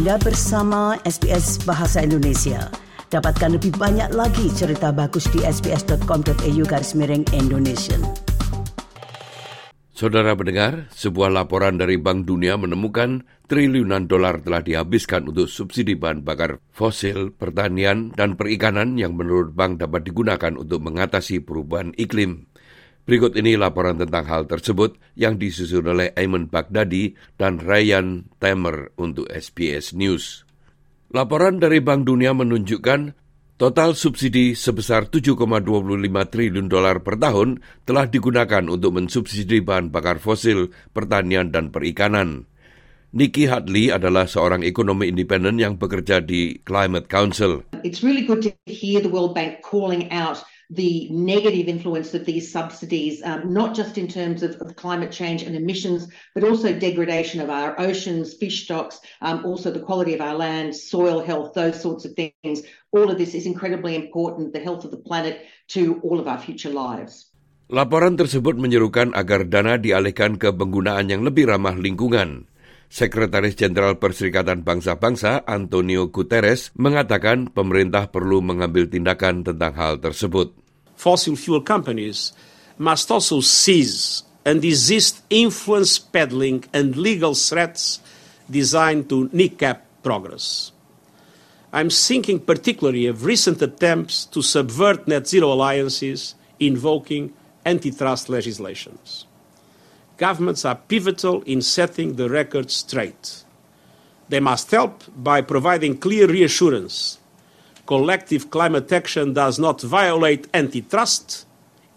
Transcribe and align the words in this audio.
Anda 0.00 0.16
bersama 0.16 0.96
SBS 1.04 1.60
Bahasa 1.68 2.00
Indonesia. 2.00 2.72
Dapatkan 3.12 3.60
lebih 3.60 3.76
banyak 3.76 4.16
lagi 4.16 4.48
cerita 4.48 4.96
bagus 4.96 5.28
di 5.28 5.44
sbs.com.au 5.44 6.62
garis 6.64 6.96
miring 6.96 7.28
Indonesia. 7.36 8.00
Saudara 9.92 10.32
pendengar, 10.32 10.88
sebuah 10.96 11.28
laporan 11.28 11.76
dari 11.76 12.00
Bank 12.00 12.24
Dunia 12.24 12.56
menemukan 12.56 13.28
triliunan 13.44 14.08
dolar 14.08 14.40
telah 14.40 14.64
dihabiskan 14.64 15.28
untuk 15.28 15.52
subsidi 15.52 16.00
bahan 16.00 16.24
bakar 16.24 16.64
fosil, 16.72 17.36
pertanian, 17.36 18.16
dan 18.16 18.40
perikanan 18.40 18.96
yang 18.96 19.12
menurut 19.12 19.52
bank 19.52 19.84
dapat 19.84 20.08
digunakan 20.08 20.56
untuk 20.56 20.80
mengatasi 20.80 21.44
perubahan 21.44 21.92
iklim. 22.00 22.48
Berikut 23.08 23.32
ini 23.34 23.56
laporan 23.56 23.96
tentang 23.96 24.28
hal 24.28 24.44
tersebut 24.44 25.00
yang 25.16 25.40
disusun 25.40 25.88
oleh 25.88 26.12
Ayman 26.14 26.46
Baghdadi 26.46 27.16
dan 27.40 27.58
Ryan 27.58 28.28
Tamer 28.36 28.92
untuk 29.00 29.26
SBS 29.32 29.96
News. 29.96 30.44
Laporan 31.10 31.58
dari 31.58 31.82
Bank 31.82 32.06
Dunia 32.06 32.30
menunjukkan 32.36 33.18
total 33.58 33.98
subsidi 33.98 34.54
sebesar 34.54 35.10
7,25 35.10 35.42
triliun 36.06 36.70
dolar 36.70 37.02
per 37.02 37.18
tahun 37.18 37.60
telah 37.82 38.06
digunakan 38.06 38.62
untuk 38.70 38.94
mensubsidi 38.94 39.58
bahan 39.58 39.90
bakar 39.90 40.22
fosil, 40.22 40.70
pertanian, 40.94 41.50
dan 41.50 41.74
perikanan. 41.74 42.46
Nikki 43.10 43.50
Hadley 43.50 43.90
adalah 43.90 44.30
seorang 44.30 44.62
ekonomi 44.62 45.10
independen 45.10 45.58
yang 45.58 45.74
bekerja 45.82 46.22
di 46.22 46.62
Climate 46.62 47.10
Council. 47.10 47.66
It's 47.82 48.06
really 48.06 48.22
good 48.22 48.46
to 48.46 48.54
hear 48.70 49.02
the 49.02 49.10
World 49.10 49.34
Bank 49.34 49.66
calling 49.66 50.06
out 50.14 50.46
the 50.70 51.10
negative 51.10 51.66
influence 51.66 52.14
of 52.14 52.24
these 52.24 52.52
subsidies, 52.52 53.22
um, 53.26 53.52
not 53.52 53.74
just 53.74 53.98
in 53.98 54.06
terms 54.06 54.42
of, 54.42 54.54
of, 54.62 54.76
climate 54.76 55.10
change 55.10 55.42
and 55.42 55.56
emissions, 55.56 56.06
but 56.32 56.44
also 56.44 56.72
degradation 56.72 57.40
of 57.40 57.50
our 57.50 57.74
oceans, 57.80 58.34
fish 58.34 58.64
stocks, 58.64 59.00
um, 59.20 59.44
also 59.44 59.70
the 59.70 59.82
quality 59.82 60.14
of 60.14 60.20
our 60.20 60.34
land, 60.34 60.74
soil 60.74 61.18
health, 61.18 61.54
those 61.54 61.82
sorts 61.82 62.04
of 62.06 62.14
things. 62.14 62.62
All 62.92 63.10
of 63.10 63.18
this 63.18 63.34
is 63.34 63.46
incredibly 63.46 63.96
important, 63.96 64.52
the 64.52 64.62
health 64.62 64.84
of 64.86 64.92
the 64.92 65.02
planet, 65.02 65.42
to 65.74 65.98
all 66.06 66.22
of 66.22 66.28
our 66.30 66.38
future 66.38 66.70
lives. 66.70 67.26
Laporan 67.70 68.18
tersebut 68.18 68.58
menyerukan 68.58 69.14
agar 69.14 69.46
dana 69.46 69.78
dialihkan 69.78 70.38
ke 70.38 70.50
penggunaan 70.50 71.06
yang 71.06 71.22
lebih 71.22 71.50
ramah 71.50 71.78
lingkungan. 71.78 72.50
Sekretaris 72.90 73.54
Jenderal 73.54 74.02
Perserikatan 74.02 74.66
Bangsa-Bangsa 74.66 75.46
Antonio 75.46 76.10
Guterres 76.10 76.74
mengatakan 76.74 77.46
pemerintah 77.46 78.10
perlu 78.10 78.42
mengambil 78.42 78.90
tindakan 78.90 79.46
tentang 79.46 79.78
hal 79.78 80.02
tersebut. 80.02 80.59
Fossil 81.00 81.36
fuel 81.36 81.62
companies 81.62 82.32
must 82.78 83.10
also 83.10 83.40
seize 83.40 84.22
and 84.44 84.60
desist 84.60 85.22
influence 85.30 85.98
peddling 85.98 86.64
and 86.72 86.96
legal 86.96 87.34
threats 87.34 88.00
designed 88.50 89.08
to 89.08 89.28
kneecap 89.32 89.84
progress. 90.02 90.72
I'm 91.72 91.90
thinking 91.90 92.40
particularly 92.40 93.06
of 93.06 93.24
recent 93.24 93.62
attempts 93.62 94.26
to 94.26 94.42
subvert 94.42 95.06
net 95.06 95.28
zero 95.28 95.52
alliances 95.52 96.34
invoking 96.58 97.32
antitrust 97.64 98.28
legislations 98.28 99.26
governments 100.20 100.66
are 100.66 100.76
pivotal 100.76 101.40
in 101.46 101.62
setting 101.62 102.16
the 102.16 102.28
record 102.28 102.70
straight. 102.70 103.42
They 104.28 104.38
must 104.38 104.70
help 104.70 105.02
by 105.16 105.40
providing 105.40 105.96
clear 105.96 106.26
reassurance. 106.26 107.18
Collective 107.90 108.54
climate 108.54 108.86
action 108.94 109.34
does 109.34 109.58
not 109.58 109.82
violate 109.82 110.46
antitrust, 110.54 111.42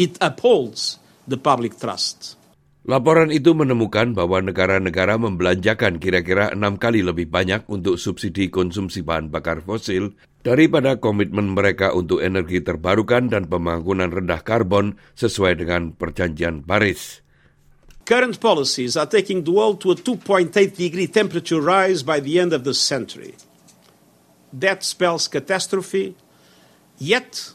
it 0.00 0.16
upholds 0.24 0.96
the 1.28 1.36
public 1.36 1.76
trust. 1.76 2.40
Laporan 2.88 3.28
itu 3.28 3.52
menemukan 3.52 4.16
bahwa 4.16 4.40
negara-negara 4.40 5.20
membelanjakan 5.20 6.00
kira-kira 6.00 6.48
enam 6.56 6.80
kali 6.80 7.04
lebih 7.04 7.28
banyak 7.28 7.68
untuk 7.68 8.00
subsidi 8.00 8.48
konsumsi 8.48 9.04
bahan 9.04 9.28
bakar 9.28 9.60
fosil 9.60 10.16
daripada 10.40 10.96
komitmen 10.96 11.52
mereka 11.52 11.92
untuk 11.92 12.24
energi 12.24 12.64
terbarukan 12.64 13.28
dan 13.28 13.44
pembangunan 13.52 14.08
rendah 14.08 14.40
karbon 14.40 14.96
sesuai 15.12 15.60
dengan 15.60 15.92
perjanjian 15.92 16.64
Paris. 16.64 17.20
Current 18.08 18.40
policies 18.40 18.96
are 18.96 19.04
taking 19.04 19.44
the 19.44 19.52
world 19.52 19.84
to 19.84 19.92
a 19.92 19.96
2.8 20.00 20.56
degree 20.72 21.04
temperature 21.04 21.60
rise 21.60 22.00
by 22.00 22.16
the 22.16 22.40
end 22.40 22.56
of 22.56 22.64
the 22.64 22.72
century. 22.72 23.36
That 24.52 24.84
spells 24.84 25.28
catastrophe, 25.28 26.14
yet 26.98 27.52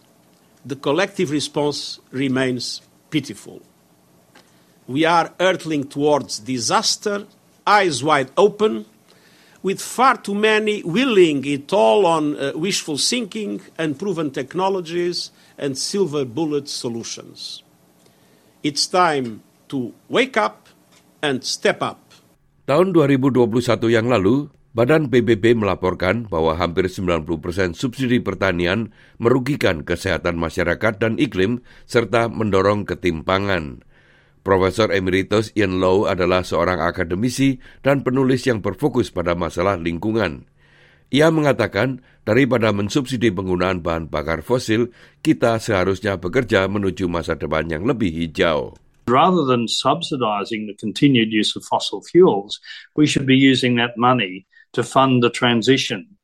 the 0.65 0.75
collective 0.75 1.31
response 1.31 1.99
remains 2.11 2.81
pitiful. 3.09 3.61
We 4.87 5.05
are 5.05 5.31
hurtling 5.39 5.85
towards 5.85 6.39
disaster, 6.39 7.27
eyes 7.65 8.03
wide 8.03 8.31
open, 8.37 8.85
with 9.61 9.81
far 9.81 10.17
too 10.17 10.35
many 10.35 10.81
willing 10.83 11.43
it 11.45 11.73
all 11.73 12.05
on 12.05 12.37
uh, 12.37 12.51
wishful 12.55 12.97
thinking, 12.97 13.61
unproven 13.77 14.31
technologies, 14.31 15.31
and 15.57 15.77
silver 15.77 16.23
bullet 16.23 16.69
solutions. 16.69 17.63
It's 18.63 18.87
time 18.87 19.43
to 19.69 19.93
wake 20.07 20.37
up 20.37 20.69
and 21.21 21.43
step 21.43 21.81
up. 21.83 21.99
Tahun 22.67 22.91
2021 22.91 23.91
yang 23.91 24.07
lalu, 24.07 24.51
Badan 24.77 25.09
PBB 25.09 25.57
melaporkan 25.57 26.29
bahwa 26.29 26.53
hampir 26.53 26.85
90 26.85 27.25
persen 27.41 27.73
subsidi 27.73 28.21
pertanian 28.21 28.93
merugikan 29.17 29.81
kesehatan 29.81 30.37
masyarakat 30.37 31.01
dan 31.01 31.17
iklim 31.17 31.65
serta 31.89 32.29
mendorong 32.29 32.85
ketimpangan. 32.85 33.81
Profesor 34.45 34.93
Emeritus 34.93 35.49
Ian 35.57 35.81
Low 35.81 36.05
adalah 36.05 36.45
seorang 36.45 36.77
akademisi 36.77 37.57
dan 37.81 38.05
penulis 38.05 38.45
yang 38.45 38.61
berfokus 38.61 39.09
pada 39.09 39.33
masalah 39.33 39.81
lingkungan. 39.81 40.45
Ia 41.09 41.33
mengatakan, 41.33 42.05
daripada 42.21 42.69
mensubsidi 42.69 43.33
penggunaan 43.33 43.81
bahan 43.81 44.13
bakar 44.13 44.45
fosil, 44.45 44.93
kita 45.25 45.57
seharusnya 45.57 46.21
bekerja 46.21 46.69
menuju 46.69 47.09
masa 47.09 47.33
depan 47.33 47.65
yang 47.65 47.81
lebih 47.81 48.13
hijau. 48.13 48.77
Rather 49.07 49.45
than 49.45 49.67
subsidising 49.67 50.67
the 50.67 50.75
continued 50.77 51.31
use 51.31 51.55
of 51.55 51.63
fossil 51.63 52.01
fuels, 52.01 52.59
we 52.95 53.07
should 53.07 53.25
be 53.25 53.37
using 53.37 53.75
that 53.75 53.97
money 53.97 54.45
to 54.73 54.83
fund 54.83 55.23
the 55.23 55.29
transition, 55.29 56.17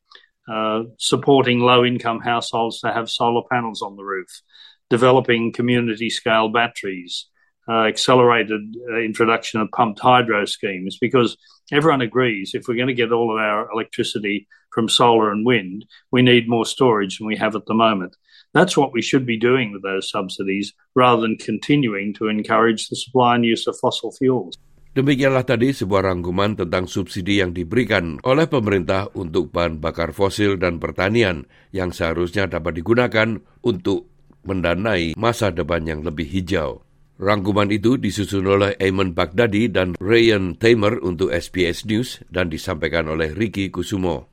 uh, 0.51 0.83
supporting 0.97 1.59
low 1.59 1.85
income 1.85 2.19
households 2.19 2.81
to 2.81 2.91
have 2.91 3.09
solar 3.09 3.43
panels 3.49 3.81
on 3.81 3.95
the 3.95 4.03
roof, 4.03 4.41
developing 4.89 5.53
community 5.53 6.09
scale 6.09 6.49
batteries, 6.49 7.27
uh, 7.69 7.83
accelerated 7.83 8.75
uh, 8.91 8.97
introduction 8.99 9.61
of 9.61 9.71
pumped 9.71 10.01
hydro 10.01 10.43
schemes, 10.43 10.97
because 10.99 11.37
everyone 11.71 12.01
agrees 12.01 12.51
if 12.53 12.67
we're 12.67 12.75
going 12.75 12.87
to 12.87 12.93
get 12.93 13.13
all 13.13 13.31
of 13.31 13.41
our 13.41 13.71
electricity 13.71 14.45
from 14.73 14.89
solar 14.89 15.31
and 15.31 15.45
wind, 15.45 15.85
we 16.11 16.21
need 16.21 16.49
more 16.49 16.65
storage 16.65 17.17
than 17.17 17.27
we 17.27 17.37
have 17.37 17.55
at 17.55 17.65
the 17.65 17.73
moment. 17.73 18.17
That's 18.53 18.77
what 18.77 18.93
we 18.93 19.01
should 19.01 19.25
be 19.25 19.35
doing 19.35 19.73
with 19.73 19.81
those 19.81 20.13
subsidies 20.13 20.77
rather 20.93 21.25
than 21.25 21.41
continuing 21.41 22.13
to 22.21 22.29
encourage 22.29 22.87
the 22.87 22.95
supply 22.95 23.33
and 23.33 23.43
use 23.43 23.65
of 23.65 23.73
fossil 23.81 24.13
fuels. 24.13 24.61
Demikianlah 24.93 25.41
tadi 25.41 25.73
sebuah 25.73 26.05
rangkuman 26.05 26.53
tentang 26.53 26.85
subsidi 26.85 27.41
yang 27.41 27.49
diberikan 27.49 28.21
oleh 28.21 28.45
pemerintah 28.45 29.09
untuk 29.17 29.49
bahan 29.49 29.81
bakar 29.81 30.13
fosil 30.13 30.61
dan 30.61 30.77
pertanian 30.77 31.49
yang 31.73 31.89
seharusnya 31.89 32.45
dapat 32.45 32.77
digunakan 32.77 33.41
untuk 33.65 34.05
mendanai 34.45 35.17
masa 35.17 35.49
depan 35.49 35.89
yang 35.89 36.05
lebih 36.05 36.29
hijau. 36.29 36.85
Rangkuman 37.17 37.73
itu 37.73 37.97
disusun 37.97 38.45
oleh 38.45 38.77
Eamon 38.77 39.17
Baghdadi 39.17 39.65
dan 39.69 39.97
Ryan 39.97 40.61
Tamer 40.61 41.01
untuk 41.01 41.33
SBS 41.33 41.89
News 41.89 42.21
dan 42.29 42.53
disampaikan 42.53 43.09
oleh 43.09 43.33
Ricky 43.33 43.73
Kusumo. 43.73 44.32